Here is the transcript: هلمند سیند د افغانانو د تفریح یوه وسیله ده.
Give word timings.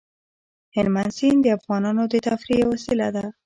هلمند 0.75 1.11
سیند 1.17 1.39
د 1.43 1.47
افغانانو 1.57 2.03
د 2.09 2.15
تفریح 2.27 2.57
یوه 2.61 2.71
وسیله 2.73 3.07
ده. 3.15 3.25